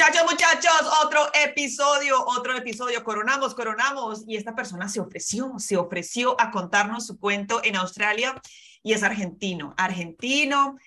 [0.00, 3.04] Muchachos, muchachos, otro episodio, otro episodio.
[3.04, 4.24] Coronamos, coronamos.
[4.26, 8.40] Y esta persona se ofreció, se ofreció a contarnos su cuento en Australia
[8.82, 10.78] y es argentino, argentino.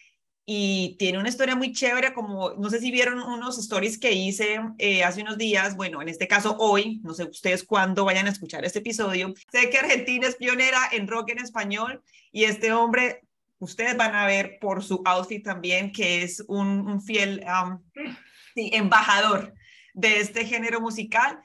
[0.48, 4.60] Y tiene una historia muy chévere, como no sé si vieron unos stories que hice
[4.80, 8.32] eh, hace unos días, bueno, en este caso hoy, no sé ustedes cuándo vayan a
[8.32, 9.32] escuchar este episodio.
[9.52, 13.22] Sé que Argentina es pionera en rock en español y este hombre,
[13.60, 17.80] ustedes van a ver por su outfit también, que es un, fiel um,
[18.54, 19.54] sí, embajador
[19.94, 21.40] de este género musical.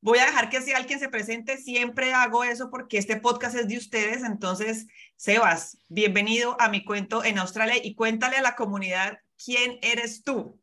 [0.00, 3.68] Voy a dejar que si alguien se presente, siempre hago eso porque este podcast es
[3.68, 4.24] de ustedes.
[4.24, 10.24] Entonces, Sebas, bienvenido a mi cuento en Australia y cuéntale a la comunidad quién eres
[10.24, 10.60] tú.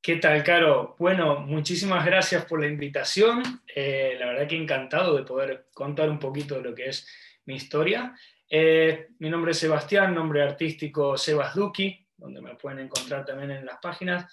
[0.00, 0.96] ¿Qué tal, Caro?
[0.98, 3.42] Bueno, muchísimas gracias por la invitación.
[3.74, 7.06] Eh, la verdad que encantado de poder contar un poquito de lo que es
[7.44, 8.16] mi historia.
[8.48, 13.66] Eh, mi nombre es Sebastián, nombre artístico Sebas Duki donde me pueden encontrar también en
[13.66, 14.32] las páginas.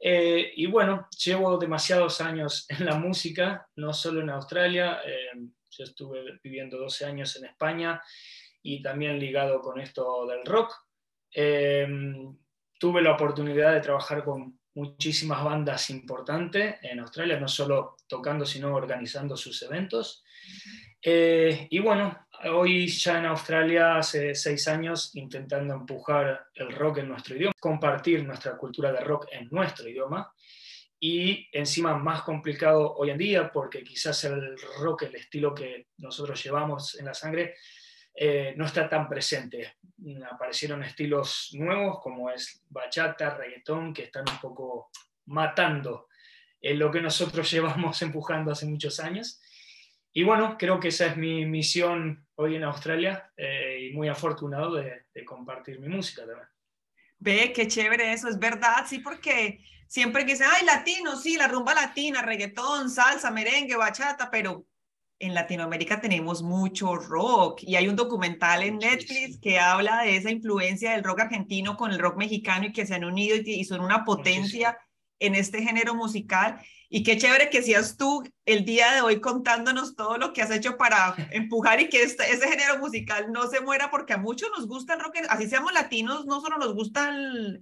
[0.00, 5.30] Eh, y bueno, llevo demasiados años en la música, no solo en Australia, eh,
[5.70, 8.02] yo estuve viviendo 12 años en España
[8.62, 10.74] y también ligado con esto del rock.
[11.34, 11.86] Eh,
[12.78, 18.74] tuve la oportunidad de trabajar con muchísimas bandas importantes en Australia, no solo tocando, sino
[18.74, 20.22] organizando sus eventos.
[21.02, 27.34] y bueno, Hoy ya en Australia hace seis años intentando empujar el rock en nuestro
[27.34, 30.30] idioma, compartir nuestra cultura de rock en nuestro idioma
[31.00, 36.42] y encima más complicado hoy en día porque quizás el rock, el estilo que nosotros
[36.42, 37.54] llevamos en la sangre,
[38.14, 39.76] eh, no está tan presente.
[40.30, 44.90] Aparecieron estilos nuevos como es bachata, reggaetón, que están un poco
[45.26, 46.08] matando
[46.60, 49.40] en lo que nosotros llevamos empujando hace muchos años.
[50.12, 54.74] Y bueno, creo que esa es mi misión hoy en Australia eh, y muy afortunado
[54.74, 56.48] de, compartir mi música también.
[57.18, 61.48] Ve, qué chévere eso, es verdad, sí, porque siempre que dicen, ay, latino, sí, la
[61.48, 64.66] rumba latina, reggaetón, salsa, merengue, bachata, pero
[65.18, 70.30] en Latinoamérica tenemos mucho rock y hay un documental en Netflix que habla de esa
[70.30, 73.80] influencia del rock argentino con el rock mexicano y que se han unido y, son
[73.80, 74.78] una potencia
[75.18, 76.60] en este género musical.
[76.88, 80.50] Y qué chévere que seas tú el día de hoy contándonos todo lo que has
[80.50, 84.50] hecho para empujar y que este, ese género musical no se muera, porque a muchos
[84.56, 87.60] nos gusta el rock, así seamos latinos, no solo nos gusta el,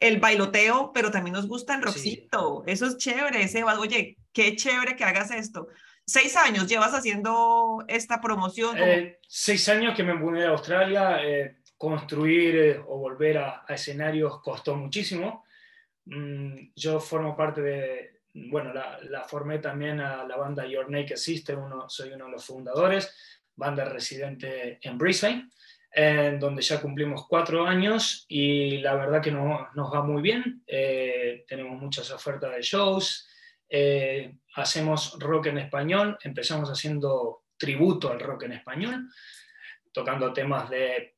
[0.00, 2.64] el bailoteo, pero también nos gusta el rockcito.
[2.66, 3.78] Eso es chévere, Sebas.
[3.78, 5.68] Oye, qué chévere que hagas esto.
[6.04, 8.76] Seis años llevas haciendo esta promoción.
[8.78, 11.18] Eh, seis años que me mudé a Australia.
[11.22, 15.44] Eh, construir eh, o volver a, a, escenarios costó muchísimo.
[16.04, 21.58] Mm, yo formo parte de, bueno, la, formé también a la banda Your Naked Sister,
[21.58, 23.14] uno, soy uno de los fundadores,
[23.54, 25.50] banda residente en Brisbane,
[25.94, 30.62] en donde ya cumplimos cuatro años y la verdad que no, nos va muy bien.
[30.66, 33.28] Eh, tenemos muchas ofertas de shows,
[33.68, 39.08] eh, hacemos rock en español, empezamos haciendo tributo al rock en español,
[39.92, 41.16] tocando temas de,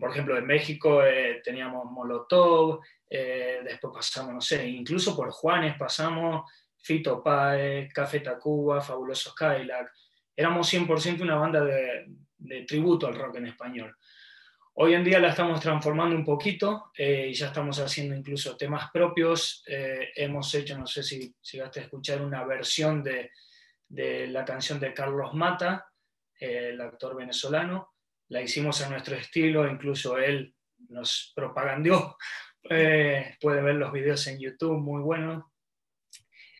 [0.00, 5.76] por ejemplo, de México eh, teníamos Molotov, eh, después pasamos, no sé, incluso por Juanes
[5.78, 9.92] pasamos Fito Páez, Café Tacuba, Fabuloso Skylark.
[10.36, 13.96] Éramos 100% una banda de, tributo al rock en español.
[14.74, 18.90] Hoy en día la estamos transformando un poquito eh, y ya estamos haciendo incluso temas
[18.92, 19.64] propios.
[19.66, 23.30] Eh, hemos hecho, no sé si llegaste a escuchar una versión de,
[23.88, 25.90] de la canción de Carlos Mata,
[26.38, 27.94] el actor venezolano.
[28.28, 30.54] La hicimos a nuestro estilo, incluso él
[30.88, 32.16] nos propagandeó
[32.70, 35.44] eh, puede ver los videos en YouTube, muy buenos.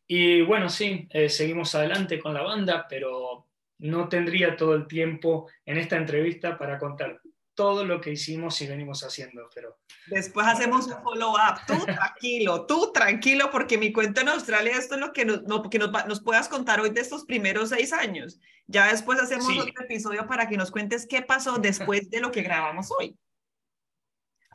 [0.06, 3.48] Y bueno, sí, eh, seguimos adelante con la banda, pero
[3.78, 7.20] no tendría todo el tiempo en esta entrevista para contar
[7.56, 9.78] todo lo que hicimos y venimos haciendo, pero...
[10.08, 11.58] Después hacemos un follow-up.
[11.66, 15.78] Tú tranquilo, tú tranquilo, porque mi cuento en Australia, esto es lo que nos, que
[15.78, 18.38] nos, puedas contar hoy de estos primeros seis años.
[18.68, 22.42] Ya después hacemos otro episodio para que nos cuentes qué pasó después de lo que
[22.42, 23.16] grabamos hoy.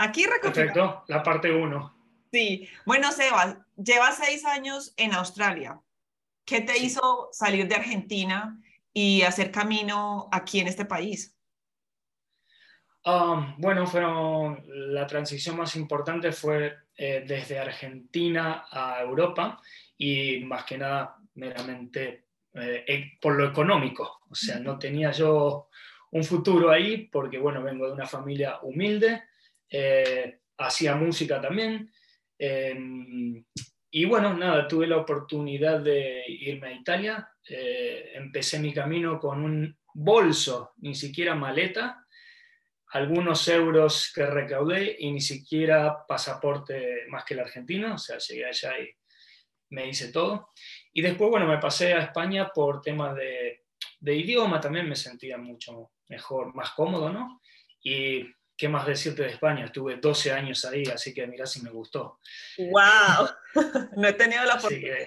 [0.02, 1.96] Aquí Perfecto, la parte uno.
[2.32, 2.68] Sí.
[2.88, 5.80] Bueno, Sebas, llevas seis años en Australia.
[6.44, 8.60] ¿Qué te hizo salir de Argentina
[8.92, 11.38] y hacer camino aquí en este país?
[13.06, 19.62] Um, bueno, fueron, la transición más importante fue eh, desde Argentina a Europa
[20.00, 22.26] y más que nada meramente
[22.56, 24.22] eh, por lo económico.
[24.32, 25.70] O sea, no tenía yo
[26.10, 29.26] un futuro ahí porque, bueno, vengo de una familia humilde,
[29.72, 31.92] eh, hacía música también.
[32.38, 33.44] Em,
[33.90, 37.28] y bueno, nada, tuve la oportunidad de irme a Italia.
[38.14, 42.06] empecé mi camino con un bolso, ni siquiera maleta,
[42.92, 48.46] algunos euros que recaudé y ni siquiera pasaporte más que el argentino, o sea, llegué
[48.46, 48.90] allá y
[49.70, 50.50] me hice todo.
[50.92, 53.64] Y después, bueno, me pasé a España por temas de,
[54.00, 57.42] de idioma, también me sentía mucho mejor, más cómodo, ¿no?
[57.82, 58.26] Y
[58.62, 62.20] qué más decirte de España, estuve 12 años ahí, así que mira si me gustó.
[62.60, 63.28] ¡Wow!
[63.98, 64.98] no he tenido la oportunidad.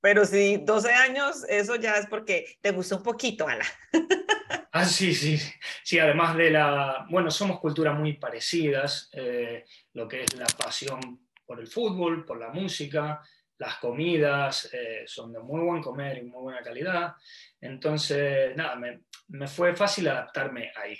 [0.00, 3.66] Pero si 12 años, eso ya es porque te gustó un poquito, Ala.
[4.72, 5.38] Ah, sí, sí,
[5.82, 11.00] sí, además de la, bueno, somos culturas muy parecidas, eh, lo que es la pasión
[11.46, 13.22] por el fútbol, por la música,
[13.56, 17.14] las comidas eh, son de muy buen comer y muy buena calidad,
[17.58, 20.94] entonces, nada, me, me, fue fácil adaptarme ahí.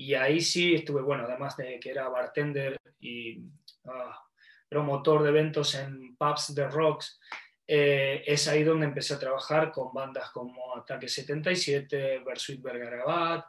[0.00, 3.44] Y ahí sí estuve, bueno, además de que era bartender y
[3.84, 4.18] ah,
[4.66, 7.20] promotor de eventos en pubs de rocks,
[7.66, 13.44] eh, es ahí donde empecé a trabajar con bandas como Ataque 77, Versuit Bergarabat,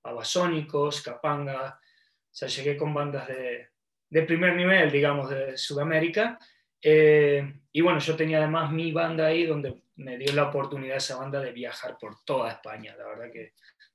[0.00, 1.80] Babasónicos, Capanga.
[1.80, 3.70] O sea, llegué con bandas de,
[4.08, 6.38] de primer nivel, digamos, de Sudamérica.
[6.80, 11.16] Eh, y bueno, yo tenía además mi banda ahí donde me dio la oportunidad esa
[11.16, 12.94] banda de viajar por toda España.
[12.96, 13.54] La verdad que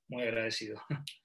[0.09, 0.81] muy agradecido.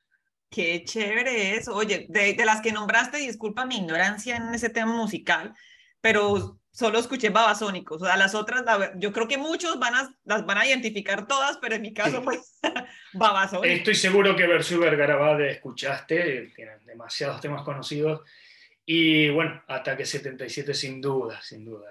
[0.50, 1.74] Qué chévere eso.
[1.74, 5.54] Oye, de, las que nombraste, disculpa mi ignorancia en ese tema musical,
[6.00, 8.02] pero solo escuché babasónicos.
[8.02, 8.64] O sea, las otras,
[8.96, 12.22] yo creo que muchos van a, las van a identificar todas, pero en mi caso,
[12.22, 12.58] pues,
[13.12, 13.78] babasónicos.
[13.78, 18.22] Estoy seguro que Versuber Garabade escuchaste, tienen demasiados temas conocidos.
[18.86, 21.90] Y bueno, Ataque 77 sin duda, sin duda.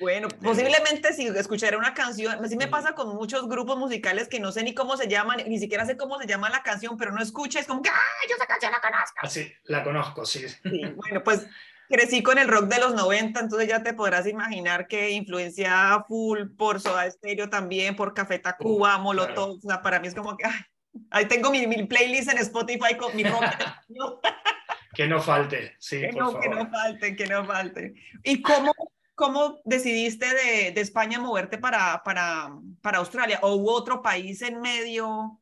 [0.00, 4.52] Bueno, posiblemente si escuchara una canción, así me pasa con muchos grupos musicales que no
[4.52, 7.22] sé ni cómo se llaman, ni siquiera sé cómo se llama la canción, pero no
[7.22, 9.16] escucha, es como que, ¡ay, yo esa canción la conozco!
[9.18, 10.48] Así, ah, la conozco, sí.
[10.48, 10.60] sí.
[10.96, 11.46] Bueno, pues
[11.88, 16.48] crecí con el rock de los 90, entonces ya te podrás imaginar que influencia full
[16.56, 20.44] por Soda Stereo también, por Café Tacuba, Molotov, o sea, para mí es como que,
[21.10, 23.44] ahí tengo mi, mi, playlist en Spotify con mi rock.
[24.94, 27.94] que no falte, sí, que no, Que no falte, que no falte.
[28.22, 28.72] ¿Y cómo,
[29.14, 32.50] cómo decidiste de, de España moverte para, para,
[32.80, 33.38] para Australia?
[33.42, 35.40] ¿O hubo otro país en medio?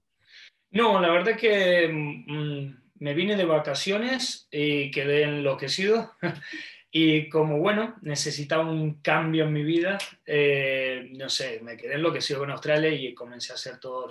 [0.70, 1.88] No, la verdad que...
[1.88, 6.12] Mm, me vine de vacaciones y quedé enloquecido.
[6.92, 12.38] y como, bueno, necesitaba un cambio en mi vida, eh, no sé, me quedé enloquecido
[12.38, 14.08] con Australia y comencé a hacer todos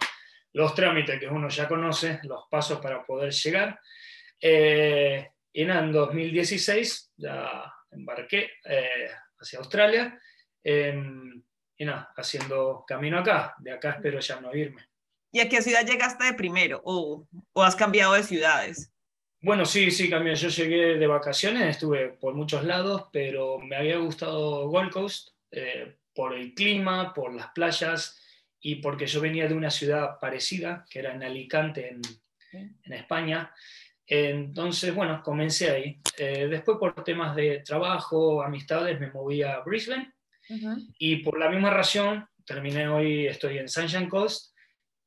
[0.51, 3.79] los trámites que uno ya conoce, los pasos para poder llegar.
[4.41, 9.09] Eh, y en 2016 ya embarqué eh,
[9.41, 10.19] hacia Australia
[10.63, 11.43] em,
[11.77, 13.55] y nada, haciendo camino acá.
[13.59, 14.85] De acá espero ya no irme.
[15.33, 18.91] ¿Y a qué ciudad llegaste de primero o, o has cambiado de ciudades?
[19.41, 20.35] Bueno, sí, sí, cambié.
[20.35, 25.97] Yo llegué de vacaciones, estuve por muchos lados, pero me había gustado Gold Coast eh,
[26.13, 28.21] por el clima, por las playas
[28.59, 32.01] y porque yo venía de una ciudad parecida, que era en Alicante, en,
[32.51, 33.51] en España.
[34.13, 36.01] Entonces, bueno, comencé ahí.
[36.17, 40.13] Eh, después, por temas de trabajo, amistades, me moví a Brisbane
[40.99, 44.51] y por la misma razón terminé hoy, estoy en Sunshine Coast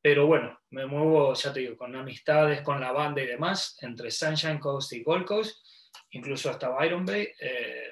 [0.05, 4.11] pero bueno, me muevo, ya te digo, con amistades, con la banda y demás, entre
[4.11, 5.57] Sunshine Coast y Gold Coast,
[6.11, 7.91] incluso hasta Byron Bay, eh,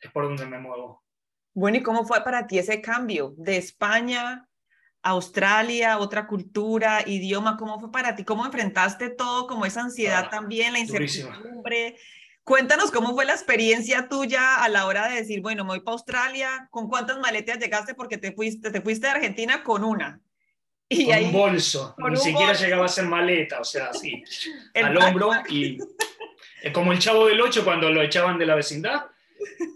[0.00, 1.04] es por donde me muevo.
[1.54, 4.44] Bueno, ¿y cómo fue para ti ese cambio de España
[5.10, 7.56] Australia, otra cultura, idioma?
[7.56, 8.24] ¿Cómo fue para ti?
[8.24, 11.96] ¿Cómo enfrentaste todo, como esa ansiedad ah, también, la incertidumbre?
[12.44, 15.94] Cuéntanos cómo fue la experiencia tuya a la hora de decir, bueno, me voy para
[15.94, 17.94] Australia, ¿con cuántas maletas llegaste?
[17.94, 20.20] Porque te fuiste, te fuiste de Argentina con una,
[20.88, 24.22] y con un bolso, ni siquiera llegaba a ser maleta, o sea, así,
[24.74, 25.78] al hombro y
[26.72, 29.06] como el chavo del 8 cuando lo echaban de la vecindad,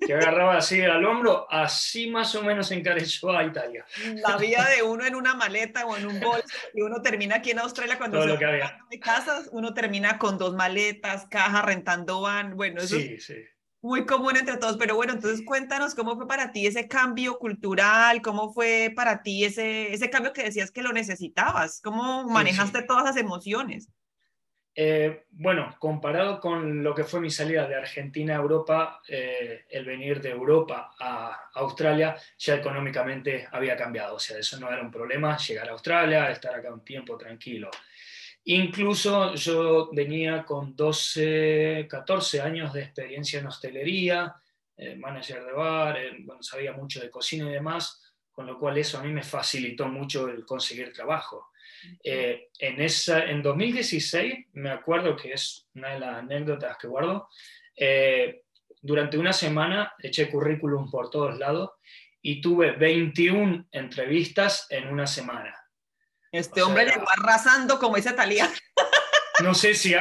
[0.06, 3.84] que agarraba así al hombro, así más o menos encareció a Italia.
[4.26, 7.50] La vida de uno en una maleta o en un bolso, y uno termina aquí
[7.50, 12.56] en Australia cuando se va de casas, uno termina con dos maletas, caja, rentando van,
[12.56, 13.34] bueno, eso sí, sí.
[13.82, 18.22] muy común entre todos, pero bueno, entonces cuéntanos cómo fue para ti ese cambio cultural,
[18.22, 23.04] cómo fue para ti ese, ese cambio que decías que lo necesitabas, cómo manejaste todas
[23.04, 23.88] las emociones.
[24.74, 29.84] Eh, bueno, comparado con lo que fue mi salida de Argentina a Europa, eh, el
[29.84, 34.90] venir de Europa a Australia ya económicamente había cambiado, o sea, eso no era un
[34.90, 37.70] problema, llegar a Australia, estar acá un tiempo tranquilo.
[38.44, 44.34] Incluso yo venía con 12, 14 años de experiencia en hostelería,
[44.76, 48.00] eh, manager de bar, eh, sabía mucho de cocina y demás,
[48.32, 51.49] con lo cual eso a mí me facilitó mucho el conseguir trabajo.
[52.02, 57.28] Eh, en, esa, en 2016, me acuerdo que es una de las anécdotas que guardo,
[58.82, 61.70] durante una semana eché currículum por todos lados
[62.22, 65.54] y tuve 21 entrevistas en una semana.
[66.32, 68.50] Este hombre llegó arrasando, como dice Talía.
[69.42, 69.94] No sé, si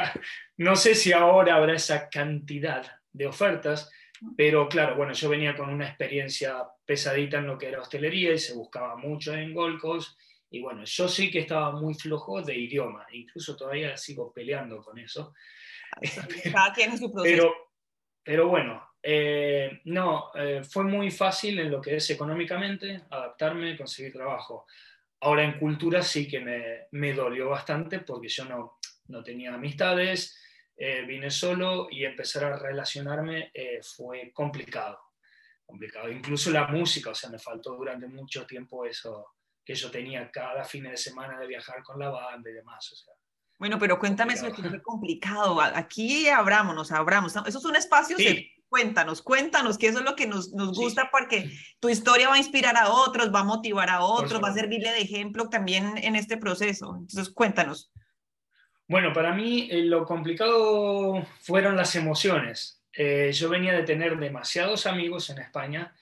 [0.58, 3.90] no sé si ahora habrá esa cantidad de ofertas,
[4.36, 8.38] pero claro, bueno, yo venía con una experiencia pesadita en lo que era hostelería y
[8.38, 10.20] se buscaba mucho en Gold Coast.
[10.52, 14.98] Y bueno, yo sí que estaba muy flojo de idioma, incluso todavía sigo peleando con
[14.98, 15.34] eso.
[16.52, 17.24] Cada quien su proceso.
[17.24, 17.54] Pero,
[18.24, 24.14] pero bueno, eh, no, eh, fue muy fácil en lo que es económicamente adaptarme, conseguir
[24.14, 24.66] trabajo.
[25.22, 30.36] Ahora en cultura sí que me, me dolió bastante porque yo no, no tenía amistades,
[30.76, 33.52] eh, vine solo y empezar a relacionarme
[33.84, 35.00] fue complicado,
[35.66, 36.10] complicado.
[36.10, 39.28] Incluso la música, o sea, me faltó durante mucho tiempo eso
[39.70, 42.92] que yo tenía cada fin de semana de viajar con la banda y demás.
[42.92, 43.14] O sea,
[43.60, 45.62] bueno, pero cuéntame eso que fue complicado.
[45.62, 47.36] Aquí abrámonos, abramos.
[47.46, 48.52] Eso es un espacio sí.
[48.68, 52.40] Cuéntanos, cuéntanos, que eso es lo que nos, nos gusta porque tu historia va a
[52.40, 56.16] inspirar a otros, va a motivar a otros, va a servirle de ejemplo también en
[56.16, 56.96] este proceso.
[56.96, 57.92] Entonces, cuéntanos.
[58.88, 62.82] Bueno, para mí eh, lo complicado fueron las emociones.
[62.92, 65.94] Eh, yo venía de tener demasiados amigos en España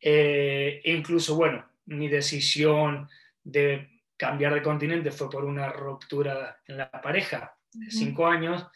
[0.00, 3.08] eh, e incluso, bueno, mi decisión
[3.42, 8.66] de cambiar de continente fue por una ruptura en la pareja de cinco años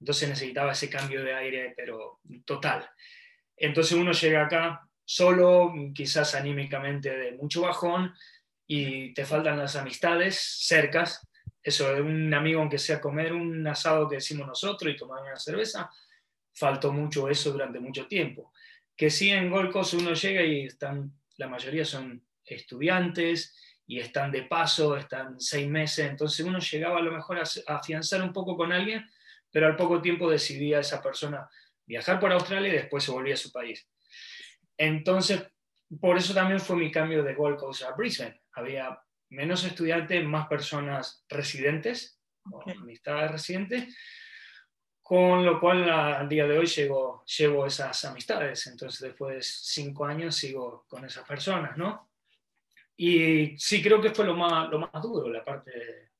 [0.00, 2.88] entonces necesitaba ese cambio de aire, pero total.
[3.56, 8.12] Entonces uno llega acá solo, quizás anímicamente de mucho bajón,
[8.66, 11.26] y te faltan las amistades cercas.
[11.62, 15.36] Eso de un amigo, aunque sea comer un asado que decimos nosotros y tomar una
[15.36, 15.90] cerveza,
[16.52, 18.52] faltó mucho eso durante mucho tiempo.
[18.96, 23.54] Que sí, en Golcos uno llega y están, la mayoría son estudiantes
[23.86, 28.22] y están de paso, están seis meses, entonces uno llegaba a lo mejor a afianzar
[28.22, 29.08] un poco con alguien,
[29.50, 31.48] pero al poco tiempo decidía esa persona
[31.86, 33.88] viajar por Australia y después se volvía a su país.
[34.76, 35.46] Entonces,
[36.00, 38.42] por eso también fue mi cambio de Gold Coast a Brisbane.
[38.52, 38.98] Había
[39.30, 42.20] menos estudiantes, más personas residentes,
[42.66, 43.96] amistades residentes,
[45.00, 48.66] con lo cual al día de hoy llevo, llevo esas amistades.
[48.66, 52.10] Entonces, después de cinco años sigo con esas personas, ¿no?
[52.96, 56.10] Y sí creo que fue lo más, lo más duro, la parte,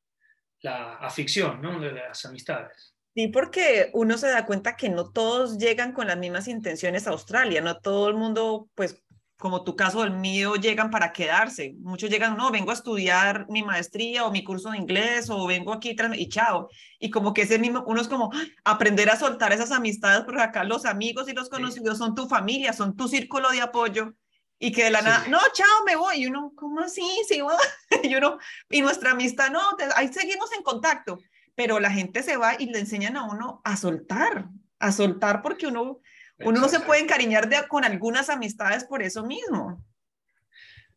[0.60, 1.80] la afición, ¿no?
[1.80, 2.94] De las amistades.
[3.14, 7.10] Sí, porque uno se da cuenta que no todos llegan con las mismas intenciones a
[7.10, 9.02] Australia, no todo el mundo, pues
[9.38, 11.74] como tu caso, el mío, llegan para quedarse.
[11.80, 15.72] Muchos llegan, no, vengo a estudiar mi maestría o mi curso de inglés o vengo
[15.72, 16.68] aquí y chao.
[16.98, 18.44] Y como que ese mismo, uno es como ¡ah!
[18.64, 22.72] aprender a soltar esas amistades, porque acá los amigos y los conocidos son tu familia,
[22.72, 24.14] son tu círculo de apoyo.
[24.58, 26.22] Y que de la nada, no, chao, me voy.
[26.22, 27.02] Y uno, ¿cómo así?
[27.28, 27.40] Sí,
[28.02, 28.38] y uno,
[28.70, 29.60] y nuestra amistad, no,
[29.94, 31.18] ahí seguimos en contacto
[31.56, 34.44] pero la gente se va y le enseñan a uno a soltar,
[34.78, 36.00] a soltar porque uno,
[36.38, 39.82] uno no se puede encariñar de, con algunas amistades por eso mismo.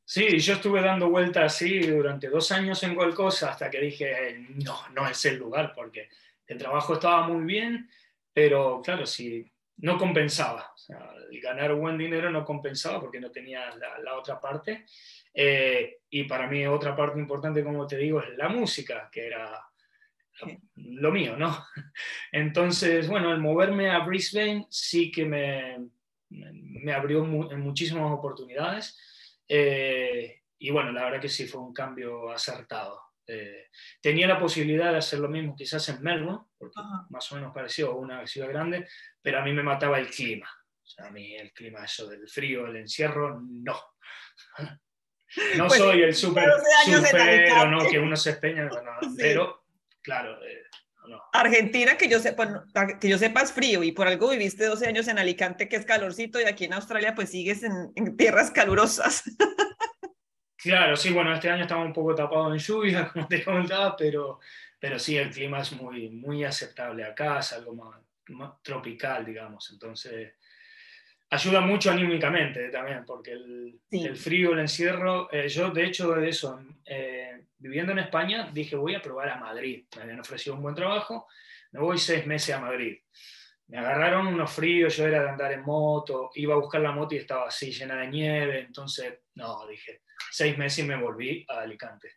[0.03, 4.77] Sí, yo estuve dando vueltas así durante dos años en Gold hasta que dije, no,
[4.89, 6.09] no es el lugar, porque
[6.45, 7.89] el trabajo estaba muy bien,
[8.33, 9.49] pero claro, si
[9.81, 10.71] no compensaba.
[10.74, 13.69] O sea, el ganar buen dinero no compensaba porque no tenía
[14.03, 14.86] la, otra parte.
[15.33, 19.62] Eh, y para mí otra parte importante, como te digo, es la música, que era
[20.75, 21.65] lo mío, ¿no?
[22.31, 25.77] Entonces, bueno, el moverme a Brisbane sí que me,
[26.29, 28.98] me abrió muchísimas oportunidades
[29.48, 33.01] eh, y bueno, la verdad que sí fue un cambio acertado.
[33.31, 33.67] Eh,
[34.01, 37.95] tenía la posibilidad de hacer lo mismo quizás en Melbourne, porque más o menos pareció
[37.95, 38.88] una ciudad grande,
[39.21, 40.50] pero a mí me mataba el clima.
[40.81, 43.79] O sea, a mí el clima, eso del frío, el encierro, no.
[45.57, 46.50] No pues soy el súper
[46.83, 48.67] super, no, que uno se espeña,
[49.17, 49.63] pero
[50.01, 50.43] claro.
[50.43, 50.63] Eh,
[51.33, 52.65] Argentina, que yo, sepa,
[53.00, 55.86] que yo sepa, es frío y por algo viviste 12 años en Alicante, que es
[55.86, 59.24] calorcito, y aquí en Australia pues sigues en, tierras calurosas.
[60.61, 64.39] Claro, sí, bueno, este año estamos un poco tapados en lluvia, como te comentaba, pero,
[64.77, 67.95] pero sí, el clima es muy, muy aceptable acá, es algo más,
[68.61, 70.33] tropical, digamos, entonces
[71.31, 76.29] ayuda mucho anímicamente también, porque el, el frío, el encierro, eh, yo de hecho de
[76.29, 79.85] eso, eh, viviendo en España, dije voy a probar a Madrid.
[79.95, 81.27] Me habían ofrecido un buen trabajo,
[81.71, 82.97] me voy seis meses a Madrid.
[83.67, 87.15] Me agarraron unos fríos, yo era de andar en moto, iba a buscar la moto
[87.15, 90.01] y estaba así llena de nieve, entonces, no, dije,
[90.31, 92.13] seis meses y me volví a Alicante.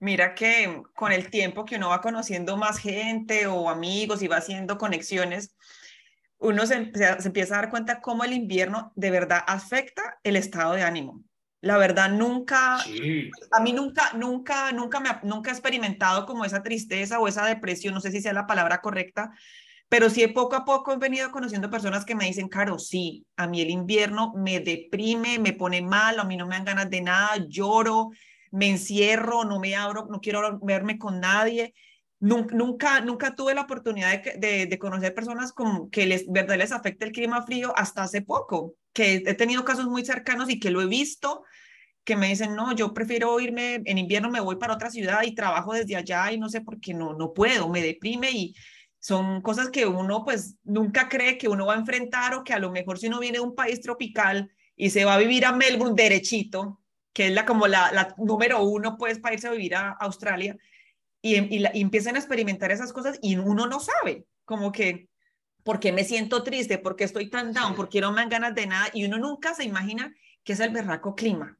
[0.00, 4.38] Mira que con el tiempo que uno va conociendo más gente o amigos y va
[4.38, 5.54] haciendo conexiones,
[6.38, 10.82] uno se, empieza a dar cuenta cómo el invierno de verdad afecta el estado de
[10.82, 11.22] ánimo.
[11.60, 12.78] La verdad, nunca,
[13.52, 17.94] a mí nunca, nunca, nunca me, nunca he experimentado como esa tristeza o esa depresión,
[17.94, 19.30] no sé si sea la palabra correcta,
[19.92, 23.46] pero sí poco a poco he venido conociendo personas que me dicen, Caro, sí, a
[23.46, 27.02] mí el invierno me deprime, me pone mal, a mí no me dan ganas de
[27.02, 28.08] nada, lloro,
[28.52, 31.74] me encierro, no me abro, no quiero verme con nadie.
[32.20, 37.04] Nunca, nunca, tuve la oportunidad de, de, conocer personas como que les, verdad les afecta
[37.04, 40.80] el clima frío hasta hace poco, que he tenido casos muy cercanos y que lo
[40.80, 41.44] he visto,
[42.02, 45.34] que me dicen, no, yo prefiero irme, en invierno me voy para otra ciudad y
[45.34, 48.54] trabajo desde allá y no sé por qué no, no puedo, me deprime y
[49.02, 52.60] son cosas que uno pues nunca cree que uno va a enfrentar o que a
[52.60, 55.50] lo mejor si uno viene de un país tropical y se va a vivir a
[55.50, 56.80] Melbourne derechito,
[57.12, 60.56] que es la, como la, la número uno, pues, para irse a vivir a Australia,
[61.20, 65.08] y, y, empiezan a experimentar esas cosas y uno no sabe, como que,
[65.64, 66.78] ¿por qué me siento triste?
[66.78, 67.74] ¿Por qué estoy tan down?
[67.74, 68.88] ¿Por qué no me dan ganas de nada?
[68.94, 71.58] Y uno nunca se imagina que es el berraco clima.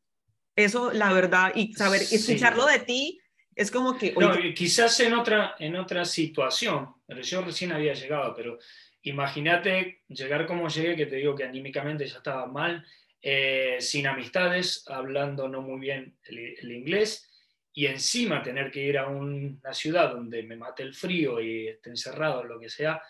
[0.55, 3.19] Eso, la verdad, y saber, escucharlo de ti,
[3.55, 4.15] es como que...
[4.55, 8.59] quizás en otra, en otra situación, pero yo recién había llegado, pero
[9.03, 12.85] imagínate llegar como llegué, que te digo que anímicamente ya estaba mal,
[13.21, 17.29] eh, sin amistades, hablando no muy bien el, inglés,
[17.75, 21.91] y encima tener que ir a una ciudad donde me mate el frío y esté
[21.91, 23.03] encerrado, lo que sea,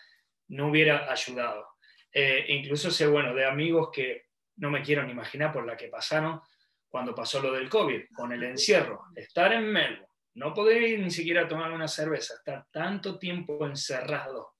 [0.49, 1.67] no hubiera ayudado.
[2.11, 5.87] Eh, incluso sé, bueno, de amigos que no me quiero ni imaginar por la que
[5.87, 6.39] pasaron
[6.87, 11.47] cuando pasó lo del COVID, con el encierro, estar en Melbourne, no poder ni siquiera
[11.47, 14.53] tomar una cerveza, estar tanto tiempo encerrado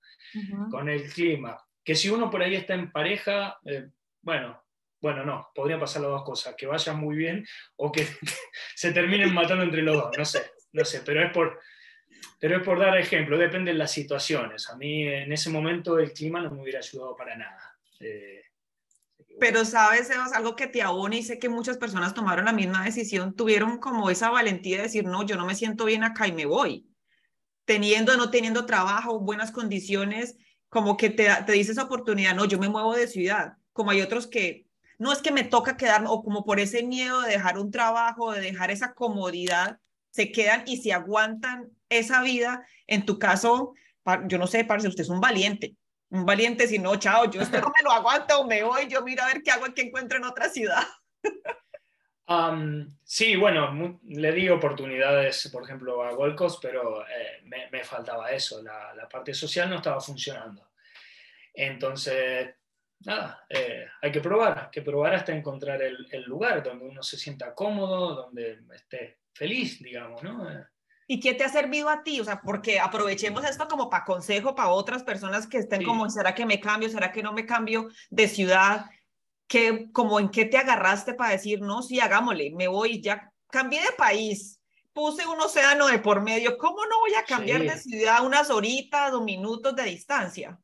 [0.71, 3.89] con el clima, que si uno por ahí está en pareja, eh,
[4.21, 4.63] bueno,
[4.99, 8.07] bueno, no, podrían pasar las dos cosas, que vayan muy bien o que
[8.75, 11.59] se terminen matando entre los dos, no sé, no sé, pero es por,
[12.39, 14.69] pero es por dar ejemplo, depende de las situaciones.
[14.69, 17.77] A mí en ese momento el clima no me hubiera ayudado para nada.
[17.99, 18.41] Eh,
[19.39, 22.83] pero sabes, Sebas, algo que te abona y sé que muchas personas tomaron la misma
[22.83, 26.31] decisión, tuvieron como esa valentía de decir, no, yo no me siento bien acá y
[26.31, 26.87] me voy.
[27.65, 30.35] Teniendo o no teniendo trabajo, buenas condiciones,
[30.69, 33.53] como que te, te dice esa oportunidad, no, yo me muevo de ciudad.
[33.71, 34.67] Como hay otros que
[34.99, 38.31] no es que me toca quedarme, o como por ese miedo de dejar un trabajo,
[38.31, 39.79] de dejar esa comodidad,
[40.11, 42.65] se quedan y se aguantan esa vida.
[42.87, 43.73] En tu caso,
[44.27, 45.75] yo no sé, parce, usted es un valiente,
[46.13, 49.23] un valiente, si no, chao, yo esto no me lo aguanto, me voy, yo miro
[49.23, 50.83] a ver qué hago, qué encuentro en otra ciudad.
[53.03, 58.93] sí, bueno, le di oportunidades, por ejemplo, a Gold pero eh, me, faltaba eso, la,
[58.93, 60.69] la, parte social no estaba funcionando.
[61.53, 62.55] Entonces,
[62.99, 67.17] nada, eh, hay que probar, hay que probar hasta encontrar el, lugar donde uno se
[67.17, 70.49] sienta cómodo, donde esté feliz, digamos, ¿no?
[70.49, 70.63] Eh.
[71.07, 72.19] ¿Y qué te ha servido a ti?
[72.19, 76.33] O sea, porque aprovechemos esto como para consejo para otras personas que estén como, ¿será
[76.33, 76.89] que me cambio?
[76.89, 78.85] ¿Será que no me cambio de ciudad?
[79.47, 83.81] ¿Qué, como en qué te agarraste para decir, no, sí, hagámosle, me voy, ya cambié
[83.81, 84.59] de país,
[84.93, 89.11] puse un océano de por medio, ¿cómo no voy a cambiar de ciudad unas horitas
[89.13, 90.57] o minutos de distancia?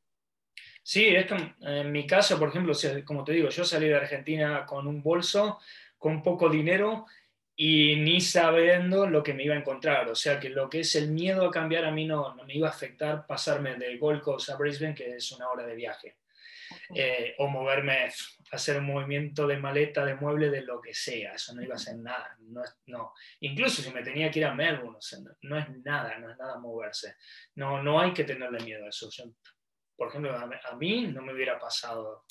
[0.81, 2.73] Sí, esto, en mi caso, por ejemplo,
[3.05, 5.59] como te digo, yo salí de Argentina con un bolso,
[5.97, 7.05] con poco dinero
[7.61, 10.07] y ni sabiendo lo que me iba a encontrar.
[10.07, 12.53] O sea que lo que es el miedo a cambiar a mí no, no me
[12.55, 16.19] iba a afectar pasarme de Gold Coast a Brisbane, que es una hora de viaje.
[16.95, 18.09] Eh, o moverme,
[18.51, 21.33] hacer un movimiento de maleta, de mueble, de lo que sea.
[21.33, 22.33] Eso no iba a ser nada.
[22.39, 23.13] No, no.
[23.41, 24.99] Incluso si me tenía que ir a Melbourne,
[25.41, 27.15] no, es nada, no es nada moverse.
[27.55, 29.09] No, no hay que tenerle miedo a eso
[29.97, 32.23] por ejemplo, a, mí no me hubiera pasado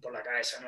[0.00, 0.58] por la cabeza,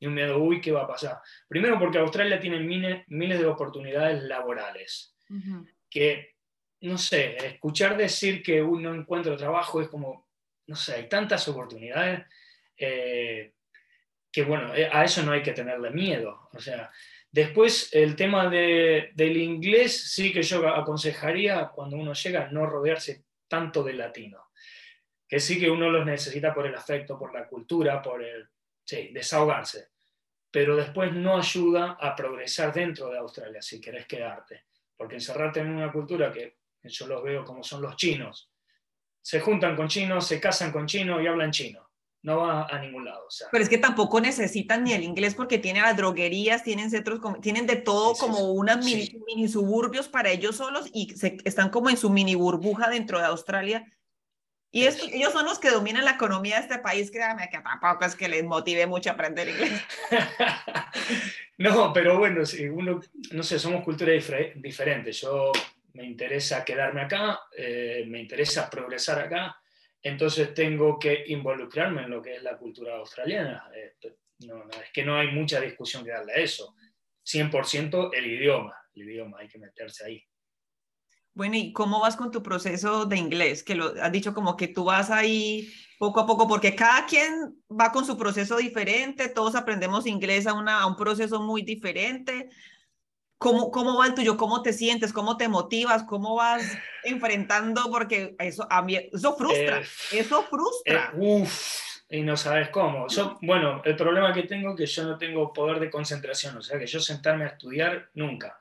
[0.00, 1.18] ni un miedo, uy, ¿qué va a pasar?
[1.48, 5.16] Primero porque Australia tiene miles, de oportunidades laborales,
[5.88, 6.34] que,
[6.80, 10.28] no sé, escuchar decir que uno no encuentra trabajo es como,
[10.66, 12.26] no sé, hay tantas oportunidades
[12.76, 13.52] eh,
[14.30, 16.48] que, bueno, eh, a eso no hay que tenerle miedo.
[16.52, 16.90] O sea,
[17.30, 23.24] después el tema de, del inglés, sí que yo aconsejaría cuando uno llega no rodearse
[23.48, 24.44] tanto de latino
[25.28, 28.48] que sí que uno los necesita por el afecto, por la cultura, por el,
[28.84, 29.88] sí, desahogarse,
[30.50, 34.64] pero después no ayuda a progresar dentro de Australia si querés quedarte,
[34.96, 38.50] porque encerrarte en una cultura que yo los veo como son los chinos,
[39.24, 41.80] se juntan con chinos, se casan con chinos y hablan chino.
[42.22, 43.26] No va a ningún lado.
[43.50, 47.66] Pero es que tampoco necesitan ni el inglés porque tienen las droguerías, tienen centros, tienen
[47.66, 51.98] de todo como unas mini, mini, suburbios para ellos solos y se, están como en
[51.98, 53.92] su mini burbuja dentro de Australia
[54.74, 58.16] Y ellos son los que dominan la economía de este país, créanme que tampoco es
[58.16, 59.80] que les motive mucho aprender inglés.
[61.58, 64.16] no, pero bueno, si uno, no sé, somos culturas
[64.56, 65.20] diferentes.
[65.20, 65.52] Yo
[65.92, 69.56] me interesa quedarme acá, eh, me interesa progresar acá,
[70.02, 73.70] entonces tengo que involucrarme en lo que es la cultura australiana.
[73.76, 73.94] Eh,
[74.40, 76.74] no, es que no hay mucha discusión que darle a eso.
[77.24, 80.26] 100% el idioma, el idioma, hay que meterse ahí.
[81.34, 83.64] Bueno, ¿y cómo vas con tu proceso de inglés?
[83.64, 85.68] Que lo has dicho como que tú vas ahí
[85.98, 90.52] poco a poco, porque cada quien va con su proceso diferente, todos aprendemos inglés a,
[90.52, 92.50] una, a un proceso muy diferente.
[93.38, 94.36] ¿Cómo, ¿Cómo va el tuyo?
[94.36, 95.12] ¿Cómo te sientes?
[95.12, 96.04] ¿Cómo te motivas?
[96.04, 96.62] ¿Cómo vas
[97.02, 97.90] enfrentando?
[97.90, 101.12] Porque eso, a mí, eso frustra, eh, eso frustra.
[101.14, 103.08] Eh, uf, y no sabes cómo.
[103.08, 106.62] Yo, bueno, el problema que tengo es que yo no tengo poder de concentración, o
[106.62, 108.60] sea, que yo sentarme a estudiar nunca,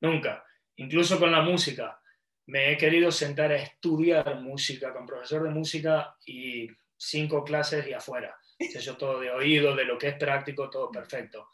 [0.00, 0.42] nunca,
[0.76, 2.00] incluso con la música
[2.46, 7.92] me he querido sentar a estudiar música con profesor de música y cinco clases y
[7.92, 8.36] afuera.
[8.58, 11.50] Yo todo de oído, de lo que es práctico, todo perfecto.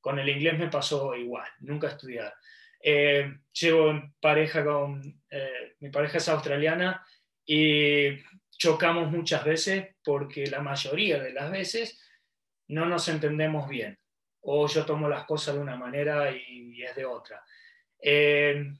[0.00, 2.34] Con el inglés me pasó igual, nunca estudiar.
[2.80, 7.06] Eh, llevo en pareja con, eh, mi pareja es australiana
[7.44, 8.18] y
[8.50, 12.00] chocamos muchas veces porque la mayoría de las veces
[12.68, 13.98] no nos entendemos bien.
[14.40, 17.44] O yo tomo las cosas de una manera y, es de otra.
[18.00, 18.72] Eh,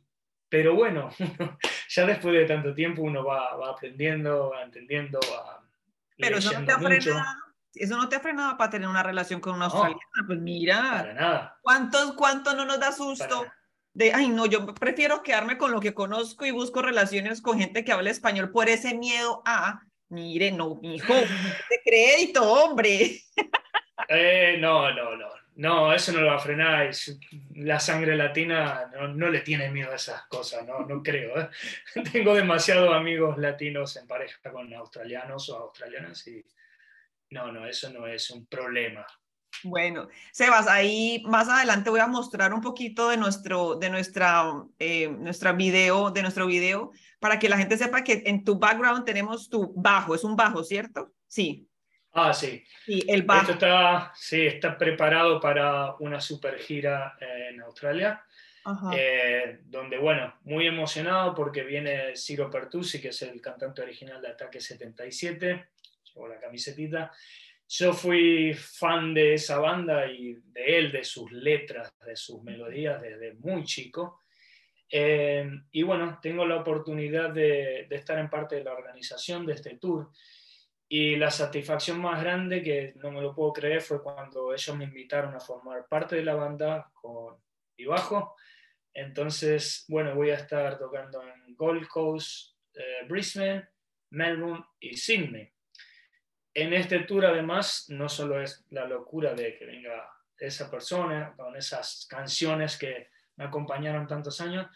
[0.52, 1.08] pero bueno,
[1.88, 5.64] ya después de tanto tiempo uno va, va aprendiendo, va entendiendo, va
[6.18, 7.40] Pero eso no te ha frenado.
[7.74, 10.02] Eso no te ha frenado para tener una relación con una australiana.
[10.26, 10.76] Pues mira.
[10.76, 11.58] Para nada.
[11.62, 13.46] ¿Cuántos, ¿Cuánto no nos da susto?
[13.94, 17.82] De, ay, no, yo prefiero quedarme con lo que conozco y busco relaciones con gente
[17.82, 21.14] que habla español por ese miedo a, mire, no, hijo,
[21.70, 23.22] de crédito, hombre.
[24.08, 25.41] Eh, no, no, no.
[25.54, 26.90] No, eso no lo va a frenar.
[27.54, 31.38] La sangre latina no, le tiene miedo a esas cosas, no, no creo.
[31.40, 31.50] ¿eh?
[32.12, 36.42] Tengo demasiados amigos latinos en pareja con australianos o australianas y
[37.30, 39.06] no, no, eso no es un problema.
[39.64, 45.08] Bueno, Sebas, ahí más adelante voy a mostrar un poquito de nuestro, de nuestra, eh,
[45.08, 49.48] nuestra video, de nuestro video, para que la gente sepa que en tu background tenemos
[49.48, 51.12] tu bajo, es un bajo, ¿cierto?
[51.26, 51.68] Sí.
[52.12, 52.62] Ah, sí.
[52.86, 53.52] Y el bajo.
[53.52, 58.22] Esto está, sí, está preparado para una super gira en Australia.
[58.96, 64.28] Eh, donde, bueno, muy emocionado porque viene Ciro Pertusi, que es el cantante original de
[64.28, 65.68] Ataque 77,
[66.14, 67.12] llevo la camisetita.
[67.68, 73.00] Yo fui fan de esa banda y de él, de sus letras, de sus melodías
[73.02, 74.20] desde muy chico.
[74.88, 79.54] Eh, y bueno, tengo la oportunidad de, de estar en parte de la organización de
[79.54, 80.10] este tour.
[80.94, 84.84] Y la satisfacción más grande, que no me lo puedo creer, fue cuando ellos me
[84.84, 87.42] invitaron a formar parte de la banda con
[87.78, 88.36] mi bajo.
[88.92, 93.70] Entonces, bueno, voy a estar tocando en Gold Coast, eh, Brisbane,
[94.10, 95.50] Melbourne y Sydney.
[96.52, 101.56] En este tour, además, no solo es la locura de que venga esa persona con
[101.56, 104.66] esas canciones que me acompañaron tantos años,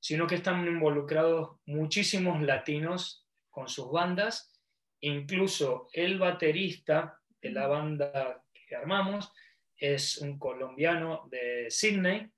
[0.00, 4.55] sino que están involucrados muchísimos latinos con sus bandas
[5.00, 9.32] Incluso el baterista de la banda que armamos
[9.76, 12.30] es un colombiano de Sydney,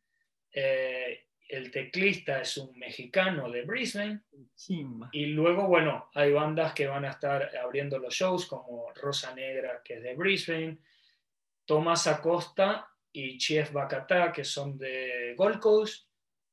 [0.52, 4.20] eh, el teclista es un mexicano de Brisbane,
[5.12, 9.80] y luego, bueno, hay bandas que van a estar abriendo los shows como Rosa Negra,
[9.82, 10.78] que es de Brisbane,
[11.64, 16.06] Tomás Acosta y Chief Bacatá, que son de Gold Coast,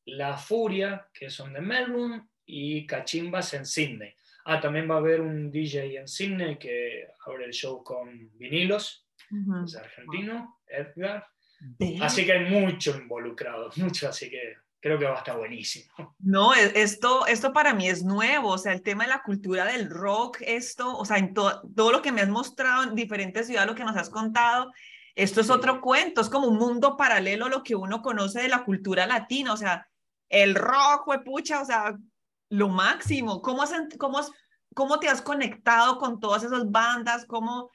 [0.06, 4.14] La Furia, que son de Melbourne, y Cachimbas en Sydney.
[4.46, 9.08] Ah, también va a haber un DJ en Sydney que abre el show con vinilos,
[9.66, 11.26] es argentino, Edgar.
[12.02, 16.16] Así que hay mucho involucrado, mucho, así que creo que va a estar buenísimo.
[16.20, 19.66] No, e, esto, esto para mí es nuevo, o sea, el tema de la cultura
[19.66, 23.68] del rock, esto, o sea, en todo lo que me has mostrado en diferentes ciudades,
[23.68, 24.72] lo que nos has contado,
[25.16, 28.50] esto es otro cuento, es como un mundo paralelo a lo que uno conoce de
[28.50, 29.88] la cultura latina, o sea,
[30.30, 31.98] el rock, pucha, o sea,
[32.58, 33.42] lo máximo.
[33.42, 34.20] ¿Cómo, has, cómo,
[34.74, 37.26] ¿Cómo te has conectado con todas esas bandas?
[37.26, 37.70] ¿Cómo,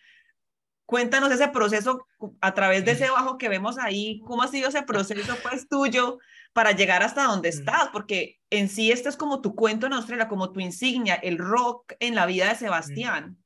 [0.91, 2.05] cuéntanos ese proceso
[2.41, 6.19] a través de ese bajo que vemos ahí, ¿cómo ha sido ese proceso pues tuyo
[6.53, 7.91] para llegar hasta donde estás?
[7.93, 11.93] Porque en sí este es como tu cuento en Australia, como tu insignia, el rock
[12.01, 13.39] en la vida de Sebastián.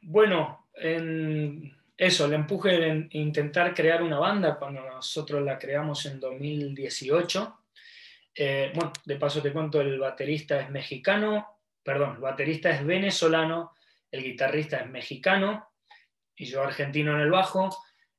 [0.00, 6.18] bueno, en eso, el empuje de intentar crear una banda cuando nosotros la creamos en
[6.18, 7.57] 2018
[8.40, 13.72] eh, bueno, de paso te cuento, el baterista es mexicano, perdón, el baterista es venezolano,
[14.10, 15.68] el guitarrista es mexicano
[16.36, 17.68] y yo argentino en el bajo.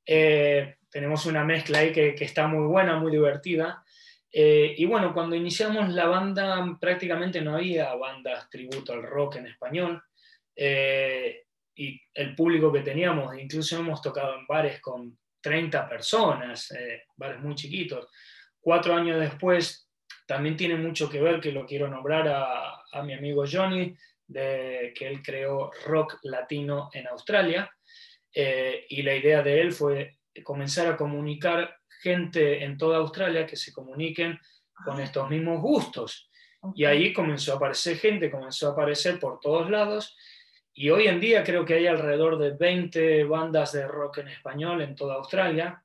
[0.06, 3.84] Eh, tenemos una mezcla ahí que, está muy buena, muy divertida.
[4.32, 9.48] Eh, y bueno, cuando iniciamos la banda prácticamente no había bandas tributo al rock en
[9.48, 10.04] español.
[10.56, 17.04] Eh, y el público que teníamos, incluso hemos tocado en bares con 30 personas, eh,
[17.16, 18.08] bares muy chiquitos.
[18.60, 19.89] Cuatro años después,
[20.30, 23.96] también tiene mucho que ver, que lo quiero nombrar a, a mi amigo Johnny,
[24.28, 27.68] de, que él creó rock latino en Australia.
[28.32, 33.74] y la idea de él fue comenzar a comunicar gente en toda Australia que se
[33.74, 34.40] comuniquen
[34.86, 36.30] con estos mismos gustos.
[36.76, 40.16] Y ahí comenzó a aparecer gente, comenzó a aparecer por todos lados.
[40.76, 44.84] Y hoy en día creo que hay alrededor de 20 bandas de rock en español
[44.84, 45.84] en toda Australia.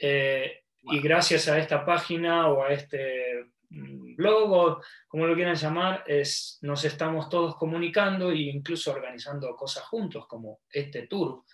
[0.00, 6.04] Eh, y gracias a esta página o a este blog o como lo quieran llamar,
[6.06, 11.44] es, nos estamos todos comunicando e incluso organizando cosas juntos, como este tour.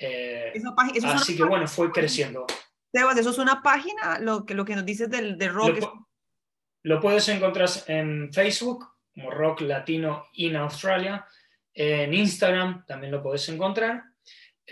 [0.00, 0.52] Eh,
[1.04, 2.46] así que bueno, fue creciendo.
[2.92, 5.78] Sebas, eso es una página, lo que, lo que nos dices del, de rock.
[6.82, 11.26] Lo, puedes encontrar en Facebook, como Rock Latino in Australia.
[11.72, 14.09] En Instagram también lo puedes encontrar.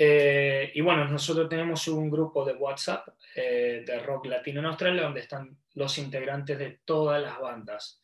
[0.01, 5.03] Eh, y bueno, nosotros tenemos un grupo de WhatsApp eh, de Rock Latino en Australia
[5.03, 8.01] donde están los integrantes de todas las bandas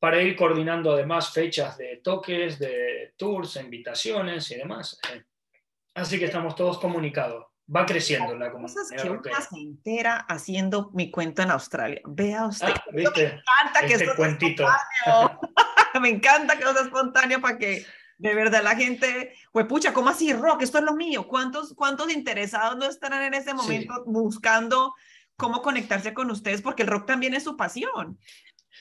[0.00, 4.98] para ir coordinando además fechas de toques, de tours, invitaciones y demás.
[5.12, 5.22] Eh,
[5.94, 8.82] así que estamos todos comunicados va creciendo la comunidad.
[9.22, 12.00] Cosas que entera haciendo mi cuento en Australia.
[12.04, 12.66] Vea usted.
[12.68, 14.66] Ah, me encanta que este cuentito.
[16.00, 17.86] me encanta que sea espontáneo para que
[18.20, 20.62] de verdad la gente, pues pucha, ¿cómo así rock?
[20.62, 21.26] Esto es lo mío.
[21.26, 24.94] ¿Cuántos, cuántos interesados no estarán en ese momento buscando
[25.36, 26.60] cómo conectarse con ustedes?
[26.60, 28.18] Porque el rock también es su pasión.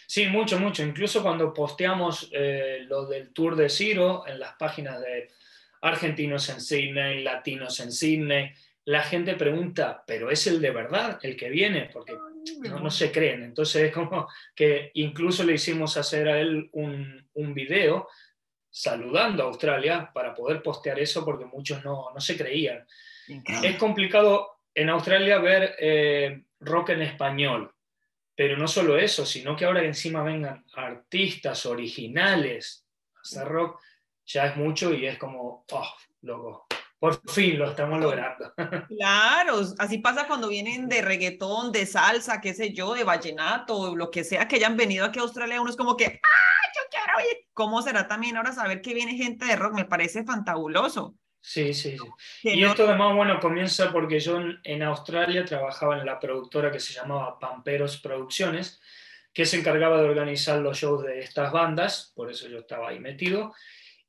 [0.08, 0.84] Sí, mucho, mucho.
[0.84, 5.30] Incluso cuando posteamos eh, lo del tour de Ciro en las páginas de
[5.82, 8.52] argentinos en Sydney, latinos en Sydney,
[8.84, 11.90] la gente pregunta, ¿pero es el de verdad el que viene?
[11.94, 12.14] Porque
[12.62, 13.44] no, se creen.
[13.44, 18.10] Entonces es como que incluso le hicimos hacer a él un, un video
[18.70, 22.86] saludando a Australia para poder postear eso porque muchos no, no se creían.
[23.64, 27.74] Es complicado en Australia ver eh, rock en español,
[28.36, 33.82] pero no solo eso, sino que ahora encima vengan artistas originales a hacer rock,
[34.26, 36.68] ya es mucho y es como, oh, loco,
[37.00, 38.54] por fin lo estamos logrando.
[38.98, 44.12] Claro, así pasa cuando vienen de reggaetón, de salsa, qué sé yo, de vallenato, lo
[44.12, 47.20] que sea que hayan venido aquí a Australia, uno es como que, ¡ah, yo quiero
[47.30, 47.48] ir!
[47.54, 49.74] ¿Cómo será también ahora saber que viene gente de rock?
[49.74, 51.16] Me parece fantabuloso.
[51.42, 51.98] Sí, sí,
[52.42, 52.50] sí.
[52.50, 56.94] y esto además, bueno, comienza porque yo en, Australia trabajaba en la productora que se
[56.94, 58.82] llamaba Pamperos Producciones,
[59.34, 63.00] que se encargaba de organizar los shows de estas bandas, por eso yo estaba ahí
[63.00, 63.54] metido.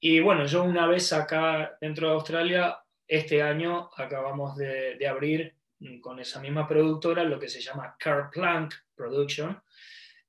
[0.00, 6.00] Y bueno, yo una vez acá dentro de Australia, este año acabamos de, abrir mm,
[6.00, 7.96] con esa misma productora lo que se llama
[8.32, 9.62] Plank Production.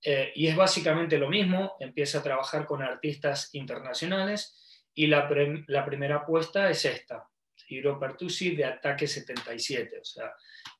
[0.04, 5.30] Eh, y es básicamente lo mismo, empieza a trabajar con artistas internacionales y la,
[5.68, 7.28] la primera apuesta es esta,
[7.68, 10.00] Hiro Pertusi de Ataque 77.
[10.00, 10.34] O sea,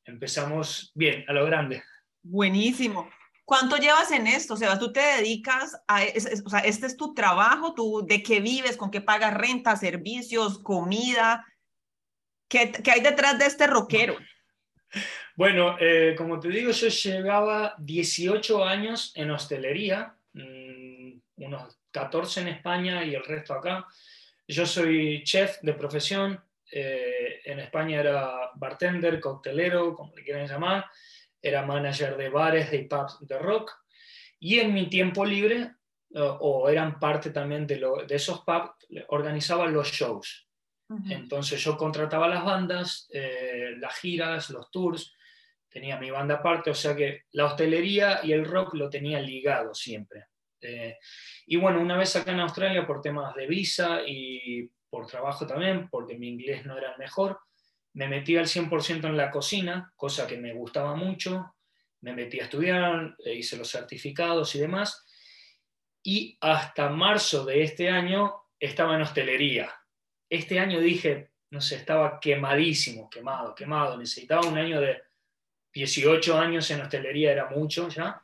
[0.04, 1.82] empezamos bien, a lo grande.
[2.22, 3.08] Buenísimo.
[3.44, 4.54] ¿Cuánto llevas en esto?
[4.54, 6.02] O sea, tú te dedicas a,
[6.44, 8.76] o sea, este es tu trabajo, tú, ¿de qué vives?
[8.76, 11.44] ¿Con qué pagas renta, servicios, comida?
[12.48, 14.16] ¿Qué, qué hay detrás de este rockero?
[15.36, 22.48] Bueno, eh, como te digo, yo llevaba 18 años en hostelería, mm, unos 14 en
[22.48, 23.86] España y el resto acá.
[24.46, 26.38] Yo soy chef de profesión,
[26.70, 30.86] eh, en España era bartender, coctelero, como le quieran llamar,
[31.40, 33.72] era manager de bares, de pubs de rock,
[34.38, 35.72] y en mi tiempo libre,
[36.14, 38.72] o eran parte también de, de esos pubs,
[39.08, 40.46] organizaba los shows.
[41.08, 45.14] Entonces yo contrataba las bandas, eh, las giras, los tours,
[45.72, 49.74] tenía mi banda aparte, o sea que la hostelería y el rock lo tenía ligado
[49.74, 50.26] siempre.
[50.60, 50.98] Eh,
[51.46, 55.88] y bueno, una vez acá en Australia por temas de visa y por trabajo también,
[55.88, 57.40] porque mi inglés no era el mejor,
[57.94, 61.54] me metí al 100% en la cocina, cosa que me gustaba mucho,
[62.02, 65.06] me metí a estudiar, e hice los certificados y demás,
[66.02, 69.72] y hasta marzo de este año estaba en hostelería.
[70.28, 75.02] Este año dije, no sé, estaba quemadísimo, quemado, quemado, necesitaba un año de
[75.72, 78.22] 18 años en hostelería, era mucho ya.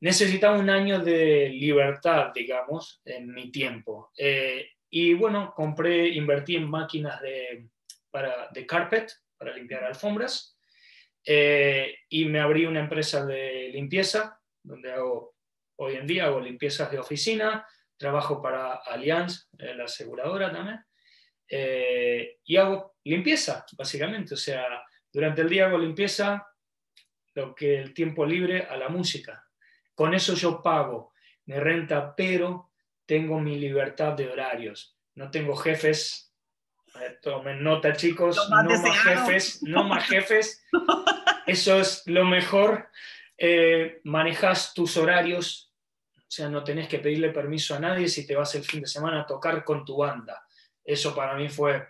[0.00, 4.10] Necesitaba un año de libertad, digamos, en mi tiempo.
[4.18, 7.68] Eh, y bueno, compré, invertí en máquinas de,
[8.10, 10.54] para, de carpet, para limpiar alfombras,
[11.24, 15.34] eh, y me abrí una empresa de limpieza, donde hago,
[15.76, 20.80] hoy en día hago limpiezas de oficina, trabajo para Allianz, eh, la aseguradora también,
[21.48, 24.82] eh, y hago limpieza, básicamente, o sea,
[25.12, 26.46] durante el día hago limpieza,
[27.34, 29.46] lo que el tiempo libre a la música.
[29.94, 31.12] Con eso yo pago
[31.46, 32.70] mi renta, pero
[33.06, 34.96] tengo mi libertad de horarios.
[35.14, 36.32] No tengo jefes.
[37.22, 38.36] Tomen nota, chicos.
[38.48, 40.64] No más jefes, no más jefes.
[41.46, 42.88] Eso es lo mejor.
[43.36, 45.72] Eh, manejas tus horarios,
[46.16, 48.86] o sea, no tenés que pedirle permiso a nadie si te vas el fin de
[48.86, 50.46] semana a tocar con tu banda.
[50.84, 51.88] Eso para mí fue...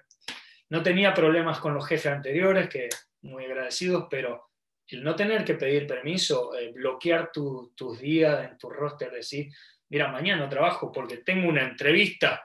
[0.70, 2.88] No tenía problemas con los jefes anteriores, que
[3.22, 4.50] muy agradecidos, pero
[4.94, 9.52] el no tener que pedir permiso, eh, bloquear tus días en tu roster, decir,
[9.88, 12.44] mira, mañana trabajo porque tengo una entrevista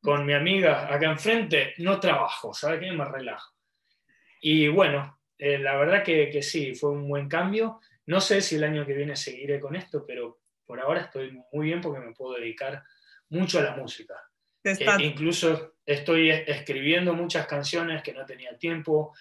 [0.00, 2.90] con mi amiga acá enfrente, no trabajo, ¿sabes qué?
[2.92, 3.54] Me relajo.
[4.40, 7.80] Y bueno, eh, la verdad que, que, sí, fue un buen cambio.
[8.06, 11.66] No sé si el año que viene seguiré con esto, pero por ahora estoy muy
[11.66, 12.82] bien porque me puedo dedicar
[13.28, 14.14] mucho a la música.
[14.62, 19.14] Eh, incluso estoy escribiendo muchas canciones que no tenía tiempo.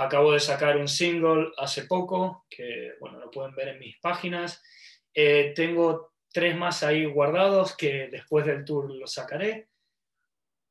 [0.00, 4.62] Acabo de sacar un single hace poco, que bueno, lo pueden ver en mis páginas.
[5.12, 9.68] Eh, tengo tres más ahí guardados que después del tour los sacaré.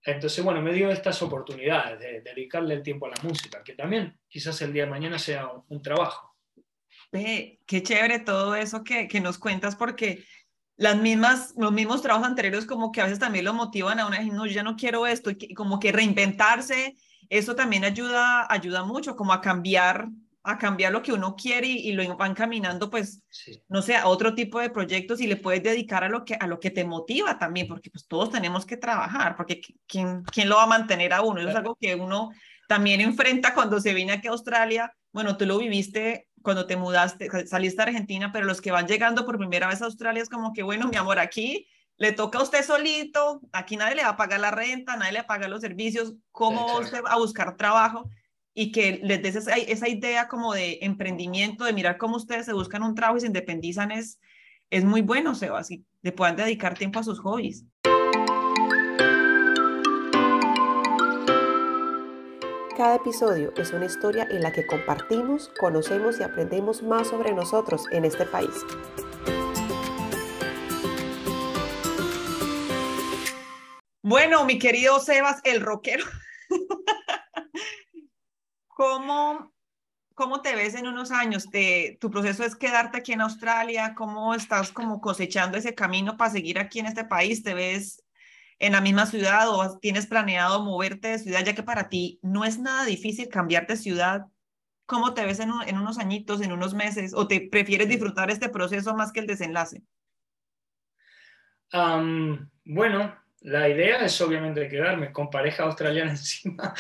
[0.04, 4.18] Entonces, bueno, me dio estas oportunidades de, dedicarle el tiempo a la música, que también
[4.28, 6.36] quizás el día de mañana sea un, trabajo.
[7.12, 10.26] qué chévere todo eso que, que, nos cuentas, porque
[10.76, 14.24] las mismas, los mismos trabajos anteriores como que a veces también lo motivan a una,
[14.24, 16.96] no, yo ya no quiero esto, y como que reinventarse,
[17.30, 20.10] eso también ayuda, ayuda mucho, como a cambiar
[20.44, 23.24] a cambiar lo que uno quiere y, lo van caminando, pues,
[23.68, 26.48] no sé, a otro tipo de proyectos y le puedes dedicar a lo que, a
[26.48, 30.56] lo que te motiva también, porque pues todos tenemos que trabajar, porque ¿quién, quién lo
[30.56, 31.42] va a mantener a uno?
[31.42, 32.32] Eso es algo que uno
[32.68, 34.94] también enfrenta cuando se viene aquí a Australia.
[35.12, 39.26] Bueno, tú lo viviste cuando te mudaste, saliste a Argentina, pero los que van llegando
[39.26, 41.68] por primera vez a Australia es como que, bueno, mi amor, aquí
[42.00, 45.20] le toca a usted solito, aquí nadie le va a pagar la renta, nadie le
[45.20, 48.10] va a pagar los servicios, ¿cómo va usted a buscar trabajo?
[48.52, 52.52] y que les des esa, esa, idea como de emprendimiento, de mirar cómo ustedes se
[52.52, 54.20] buscan un trabajo y se independizan es,
[54.70, 57.64] es muy bueno, Sebas, y le puedan dedicar tiempo a sus hobbies.
[62.76, 67.86] Cada episodio es una historia en la que compartimos, conocemos y aprendemos más sobre nosotros
[67.92, 68.66] en este país.
[74.10, 76.04] Bueno, mi querido Sebas, el rockero.
[78.68, 79.54] ¿Cómo,
[80.16, 81.48] ¿Cómo te ves en unos años?
[81.52, 83.94] ¿Te, ¿Tu proceso es quedarte aquí en Australia?
[83.94, 87.44] ¿Cómo estás como cosechando ese camino para seguir aquí en este país?
[87.44, 88.04] ¿Te ves
[88.58, 92.46] en la misma ciudad o tienes planeado moverte de ciudad, ya que para ti no
[92.46, 94.26] es nada difícil cambiarte de ciudad?
[94.88, 97.14] ¿Cómo te ves en, unos añitos, en unos meses?
[97.14, 99.84] ¿O te prefieres disfrutar este proceso más que el desenlace?
[102.66, 106.74] bueno, la idea es obviamente quedarme con pareja australiana encima.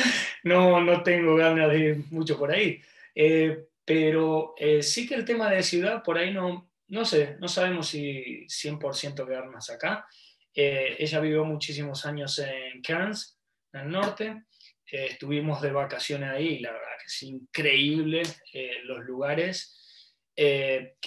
[0.43, 2.81] No, no tengo ganas de ir mucho por ahí.
[3.15, 7.47] Eh, pero eh, sí que el tema de ciudad, por ahí no, no sé, no
[7.47, 10.05] sabemos si 100% quedarnos acá.
[10.53, 13.39] Eh, ella vivió muchísimos años en Cairns,
[13.73, 14.43] en el norte.
[14.85, 18.23] estuvimos de vacaciones ahí y la verdad que es increíble
[18.83, 19.75] los lugares.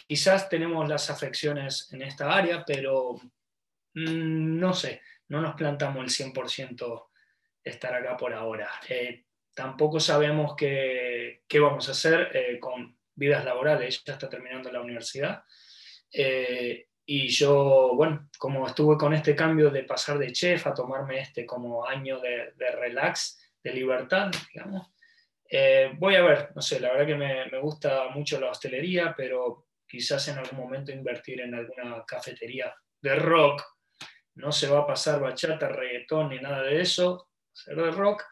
[0.07, 3.15] quizás tenemos las afecciones en esta área, pero
[3.95, 5.01] mm, no sé
[5.33, 7.07] no nos plantamos el 100%
[7.65, 8.69] estar acá por ahora.
[8.87, 14.03] Eh, tampoco sabemos qué, vamos a hacer eh, con vidas laborales.
[14.05, 15.43] Ella está terminando la universidad.
[16.13, 21.21] Eh, y yo, bueno, como estuve con este cambio de pasar de chef a tomarme
[21.21, 24.93] este como año de, relax, de libertad, digamos,
[25.99, 29.67] voy a ver, no sé, la verdad que me, me, gusta mucho la hostelería, pero
[29.87, 33.72] quizás en algún momento invertir en alguna cafetería de rock
[34.35, 38.25] no se va a pasar bachata, reggaetón ni nada de eso, ser de rock.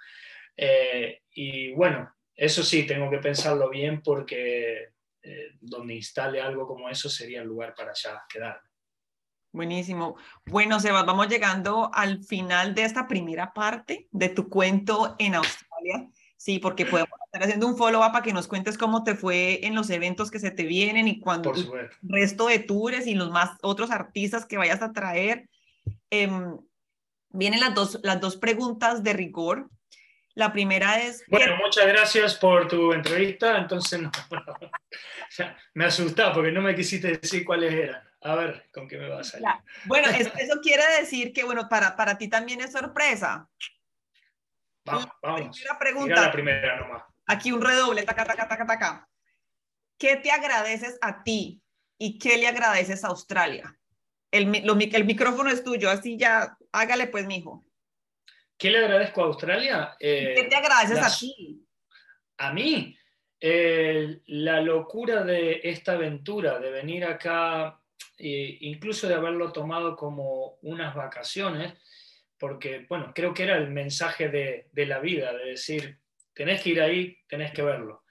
[0.56, 6.88] Eh, y bueno, eso sí, tengo que pensarlo bien porque eh, donde instale algo como
[6.88, 8.68] eso sería el lugar para ya quedarme.
[9.52, 10.16] Buenísimo.
[10.46, 16.08] Bueno, Sebas, vamos llegando al final de esta primera parte de tu cuento en Australia.
[16.36, 19.74] Sí, porque podemos estar haciendo un follow-up para que nos cuentes cómo te fue en
[19.74, 23.58] los eventos que se te vienen y cuando el resto de tours y los más
[23.60, 25.50] otros artistas que vayas a traer.
[26.10, 26.58] Em,
[27.30, 29.70] vienen las dos, las dos preguntas de rigor.
[30.34, 31.24] La primera es...
[31.28, 33.58] Bueno, muchas gracias por tu entrevista.
[33.58, 34.00] Entonces,
[35.74, 38.08] me asustaba porque no me quisiste decir cuáles eran.
[38.22, 39.48] A ver, ¿con qué me vas a salir?
[39.86, 43.48] Bueno, eso, quiere decir que, bueno, para, para ti también es sorpresa.
[44.84, 45.56] Vamos, vamos.
[45.56, 46.20] Primera pregunta.
[46.20, 47.02] la primera nomás.
[47.26, 49.08] Aquí un redoble, taca, taca, taca, taca.
[49.98, 51.62] ¿Qué te agradeces a ti
[51.96, 53.78] y qué le agradeces a Australia?
[54.30, 54.54] El,
[54.94, 57.64] el micrófono es tuyo, así ya, hágale pues, mijo.
[58.56, 59.96] ¿Qué le agradezco a Australia?
[59.98, 61.66] ¿Qué te agradeces a ti?
[62.36, 62.96] A mí,
[63.40, 67.80] la locura de esta aventura, de venir acá,
[68.18, 71.72] e incluso de haberlo tomado como unas vacaciones,
[72.38, 75.98] porque, bueno, creo que era el mensaje de, de la vida, de decir,
[76.34, 78.04] tenés que ir ahí, tenés que verlo.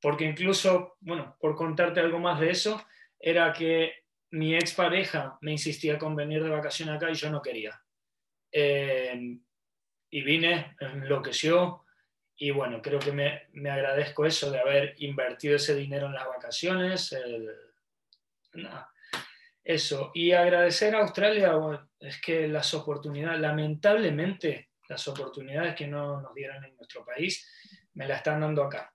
[0.00, 2.84] Porque incluso, bueno, por contarte algo más de eso,
[3.18, 4.05] era que
[4.36, 7.80] mi expareja me insistía con venir de vacación acá y yo no quería.
[8.52, 9.38] Eh,
[10.10, 11.86] y vine, enloqueció,
[12.38, 17.16] y bueno, creo que me, agradezco eso de haber invertido ese dinero en las vacaciones.
[19.64, 20.10] eso.
[20.14, 21.52] Y agradecer a Australia,
[21.98, 27.50] es que las oportunidades, lamentablemente, las oportunidades que no nos dieron en nuestro país,
[27.94, 28.92] me las están dando acá.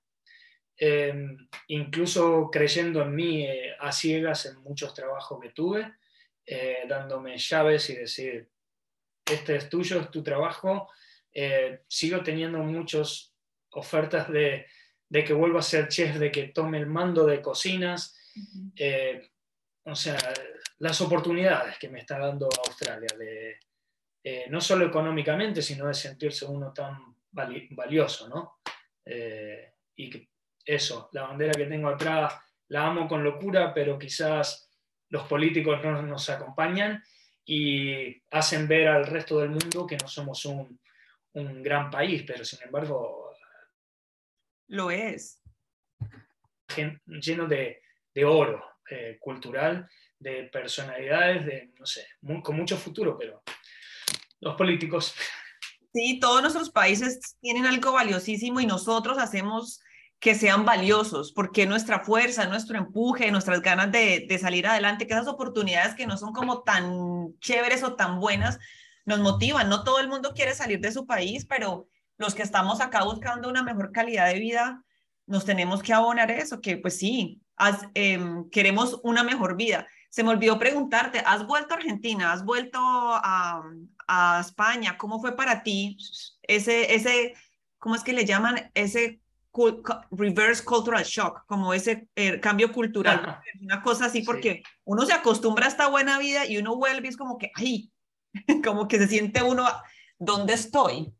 [0.83, 5.93] Em, incluso creyendo en mí eh, a ciegas en muchos trabajos que tuve,
[6.43, 8.49] eh, dándome llaves y decir,
[9.23, 10.89] este es tuyo, es tu trabajo.
[11.31, 13.31] Eh, sigo teniendo muchas
[13.73, 14.65] ofertas de,
[15.07, 18.17] de, que vuelva a ser chef, de que tome el mando de cocinas.
[19.85, 20.17] o sea,
[20.79, 26.73] las oportunidades que me está dando Australia, de, no solo económicamente, sino de sentirse uno
[26.73, 28.61] tan valioso, ¿no?
[29.95, 30.30] y que
[30.75, 32.33] eso, la bandera que tengo atrás
[32.69, 34.69] la amo con locura, pero quizás
[35.09, 37.03] los políticos no nos acompañan
[37.43, 40.79] y hacen ver al resto del mundo que no somos un,
[41.33, 43.33] gran país, pero sin embargo...
[44.67, 45.41] Lo es.
[47.05, 47.81] Lleno de,
[48.25, 52.05] oro eh, cultural, de personalidades, de, no sé,
[52.43, 53.43] con mucho futuro, pero
[54.39, 55.13] los políticos...
[55.93, 59.81] Sí, todos nuestros países tienen algo valiosísimo y nosotros hacemos
[60.21, 65.27] que sean valiosos, porque nuestra fuerza, nuestro empuje, nuestras ganas de, salir adelante, que esas
[65.27, 68.59] oportunidades que no son como tan chéveres o tan buenas,
[69.03, 69.67] nos motivan.
[69.67, 73.49] No todo el mundo quiere salir de su país, pero los que estamos acá buscando
[73.49, 74.83] una mejor calidad de vida,
[75.25, 77.41] nos tenemos que abonar eso, que pues sí,
[77.95, 79.87] em, queremos una mejor vida.
[80.11, 82.31] Se me olvidó preguntarte, ¿has vuelto a Argentina?
[82.31, 83.63] ¿Has vuelto a,
[84.07, 84.99] a España?
[84.99, 85.97] ¿Cómo fue para ti
[86.43, 87.33] ese, ese,
[87.79, 88.69] ¿cómo es que le llaman?
[88.75, 89.20] Ese
[90.11, 95.65] reverse cultural shock, como ese eh, cambio cultural, una cosa así, porque uno se acostumbra
[95.65, 97.91] a esta buena vida y uno vuelve y es como que, ay,
[98.63, 99.67] como que se siente uno,
[100.17, 101.13] ¿dónde estoy?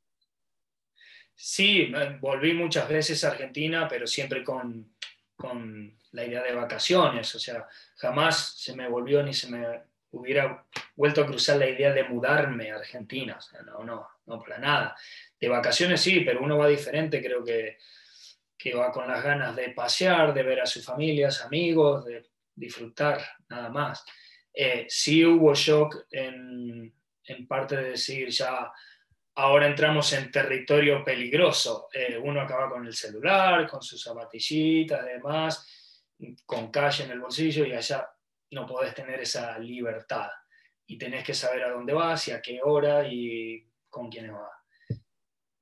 [1.36, 4.96] Sí, volví muchas veces a Argentina, pero siempre con,
[5.36, 9.66] con la idea de vacaciones, o sea, jamás se me volvió ni se me
[10.12, 10.66] hubiera
[10.96, 14.60] vuelto a cruzar la idea de mudarme a Argentina, o sea, no, no, no para
[14.60, 14.96] nada.
[15.40, 17.78] De vacaciones sí, pero uno va diferente, creo que
[18.62, 23.20] que va con las ganas de pasear, de ver a sus familias, amigos, de disfrutar,
[23.50, 24.06] nada más.
[24.54, 26.94] Eh, sí hubo shock en,
[27.24, 28.72] en, parte de decir ya,
[29.36, 31.88] ahora entramos en territorio peligroso.
[31.92, 36.14] Eh, uno acaba con el celular, con sus zapatillitas, demás,
[36.46, 38.08] con calle en el bolsillo y allá
[38.52, 40.30] no podés tener esa libertad.
[40.86, 44.61] Y tenés que saber a dónde vas y a qué hora y con quiénes vas.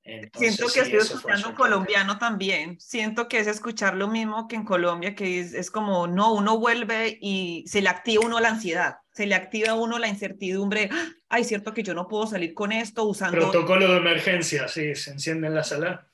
[0.04, 2.80] Siento que estoy escuchando un colombiano también.
[2.80, 6.58] Siento que es escuchar lo mismo que en Colombia, que es, es, como, no, uno
[6.58, 10.90] vuelve y se le activa uno la ansiedad, se le activa a uno la incertidumbre.
[11.28, 13.38] Ay, cierto que yo no puedo salir con esto usando...
[13.38, 16.08] Protocolo de emergencia, sí, se enciende en la sala.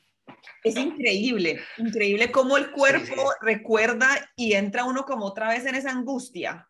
[0.63, 5.91] Es increíble, increíble cómo el cuerpo recuerda y entra uno como otra vez en esa
[5.91, 6.67] angustia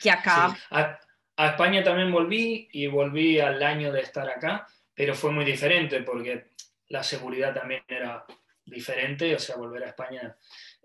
[0.00, 0.56] que acá...
[0.70, 0.98] A,
[1.36, 6.02] a España también volví y volví al año de estar acá pero fue muy diferente
[6.02, 6.50] porque
[6.88, 8.24] la seguridad también era
[8.64, 10.36] diferente, o sea, volver a España,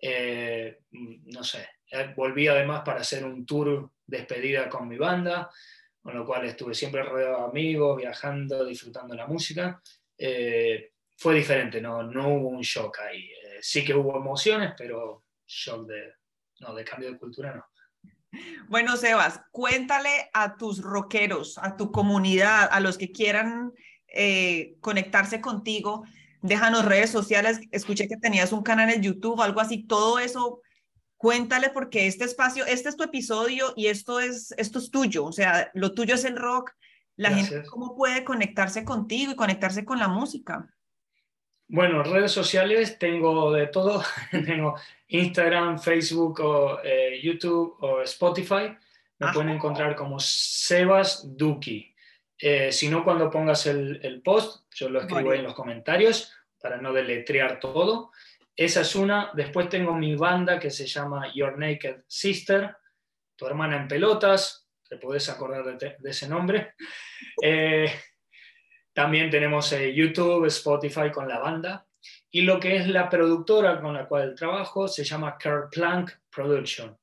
[0.02, 5.50] eh, no sé, eh, volví además para hacer un tour despedida con mi banda,
[6.02, 9.82] con lo cual estuve siempre rodeado de amigos, viajando, disfrutando la música.
[10.18, 13.30] Eh, fue diferente, no, no hubo un shock ahí.
[13.60, 16.14] sí que hubo emociones, pero shock de,
[16.60, 17.66] no, de cambio de cultura no.
[18.68, 23.74] Bueno, Sebas, cuéntale a tus rockeros, a tu comunidad, a los que quieran
[24.14, 26.04] eh, conectarse contigo,
[26.42, 30.62] déjanos redes sociales, escuché que tenías un canal en YouTube, algo así, todo eso,
[31.18, 35.32] cuéntale porque este espacio, este es tu episodio y esto es, esto es tuyo, o
[35.32, 36.72] sea, lo tuyo es el rock,
[37.16, 40.70] la gente cómo puede conectarse contigo y conectarse con la música.
[41.70, 44.02] Bueno, redes sociales tengo de todo,
[44.32, 44.76] tengo
[45.08, 48.78] Instagram, Facebook, o, eh, YouTube o Spotify.
[49.20, 51.94] Me pueden encontrar como Sebas Duki.
[52.40, 56.94] Eh, si no, cuando pongas el, post, yo lo escribo en los comentarios para no
[56.94, 58.12] deletrear todo.
[58.56, 59.32] Esa es una.
[59.34, 62.76] Después tengo mi banda que se llama Your Naked Sister,
[63.36, 66.74] tu hermana en pelotas, te puedes acordar de, ese nombre.
[67.42, 67.92] Eh,
[68.94, 71.88] también tenemos eh, YouTube, Spotify con la banda.
[72.32, 76.98] y lo que es la productora con la cual trabajo se llama Kerplank Production,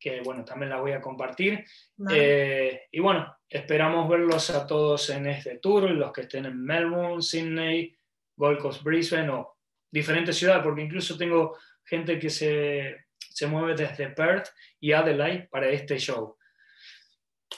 [0.00, 1.64] que bueno, también la voy a compartir.
[2.10, 7.20] Eh, y bueno, esperamos verlos a todos en este tour, los que estén en Melbourne,
[7.20, 7.94] Sydney,
[8.34, 9.58] Gold Coast, Brisbane o
[9.90, 14.48] diferentes ciudades, porque incluso tengo gente que se, se mueve desde Perth
[14.80, 16.36] y Adelaide para este show.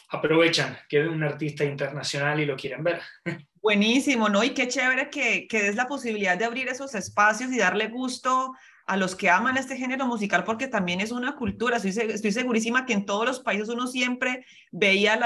[0.09, 3.01] Aprovechan que es un artista internacional y lo quieren ver.
[3.55, 4.43] Buenísimo, ¿no?
[4.43, 8.53] Y qué chévere que, que des la posibilidad de abrir esos espacios y darle gusto
[8.87, 11.77] a los que aman este género musical, porque también es una cultura.
[11.77, 15.19] Estoy, estoy segurísima que en todos los países uno siempre veía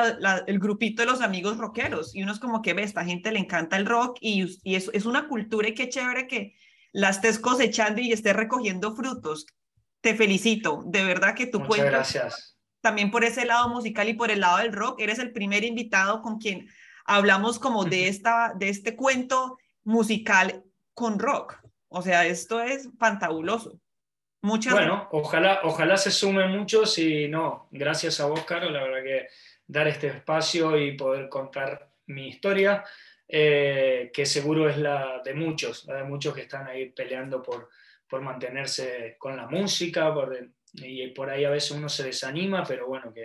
[0.46, 3.38] el grupito de los amigos rockeros y uno es como que ve, esta gente le
[3.38, 6.54] encanta el rock y, y es, es una cultura y qué chévere que
[6.92, 9.46] la estés cosechando y estés recogiendo frutos.
[10.00, 12.59] Te felicito, de verdad que tú Muchas gracias.
[12.80, 16.22] También por ese lado musical y por el lado del rock, eres el primer invitado
[16.22, 16.68] con quien
[17.04, 20.62] hablamos como de, esta, de este cuento musical
[20.94, 21.59] con rock.
[21.97, 23.80] O sea, esto es fantabuloso.
[24.42, 29.03] Muchas bueno, ojalá, ojalá se sumen muchos y no, gracias a vos, Caro, la verdad
[29.03, 29.28] que
[29.66, 32.84] dar este espacio y poder contar mi historia,
[33.26, 37.70] eh, que seguro es la de muchos, la de muchos que están ahí peleando por,
[38.07, 40.38] por mantenerse con la música, por,
[40.74, 43.24] y por ahí a veces uno se desanima, pero bueno, que,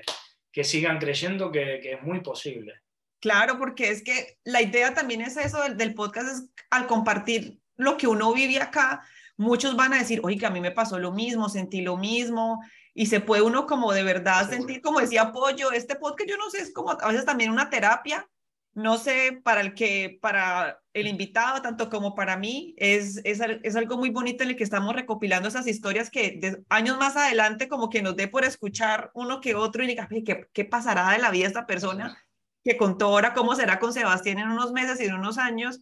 [0.50, 2.82] que sigan creyendo que, que es muy posible.
[3.22, 7.98] Claro, porque es que la idea también es eso del, podcast, es al compartir lo
[7.98, 9.04] que uno vive acá,
[9.38, 12.62] muchos van a decir, oye, que a mí me pasó lo mismo, sentí lo mismo,
[12.94, 15.72] y se puede uno como de verdad sentir, como decía apoyo.
[15.72, 18.28] Este podcast yo no sé, es como a veces también una terapia,
[18.74, 23.76] no sé, para el que, para el invitado, tanto como para mí, es, es, es
[23.76, 27.68] algo muy bonito en el que estamos recopilando esas historias que de, años más adelante
[27.68, 31.20] como que nos dé por escuchar uno que otro y diga, ¿qué, qué pasará de
[31.20, 32.18] la vida de esta persona?
[32.64, 35.82] que contó ahora cómo será con Sebastián en unos meses y en unos años,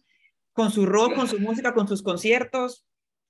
[0.60, 2.84] con su rock, con su música, con sus conciertos.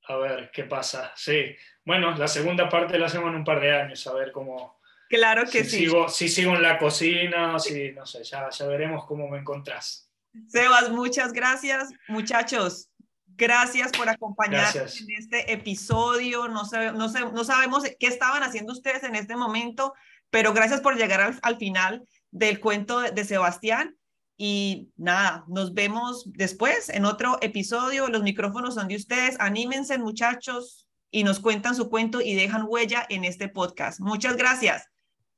[0.09, 1.13] A ver qué pasa.
[1.15, 1.55] Sí,
[1.85, 4.81] bueno, la segunda parte la hacemos en un par de años, a ver cómo.
[5.09, 5.77] Claro que si sí.
[5.79, 10.11] Sigo, si sigo en la cocina, si, no sé, ya, ya veremos cómo me encontrás.
[10.49, 11.91] Sebas, muchas gracias.
[12.09, 12.91] Muchachos,
[13.29, 16.49] gracias por acompañarnos en este episodio.
[16.49, 16.63] No,
[16.95, 19.95] no, no, sabemos qué estaban haciendo ustedes en este momento,
[20.31, 22.03] pero gracias por llegar al, al final
[22.33, 24.00] del cuento de Sebastián.
[24.43, 28.09] Y nada, nos vemos después en otro episodio.
[28.09, 29.37] Los micrófonos son de ustedes.
[29.39, 34.01] Anímense, muchachos, y nos cuentan su cuento y dejan huella en este podcast.
[34.01, 34.87] Muchas gracias.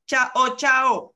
[0.06, 1.11] Chao, chao.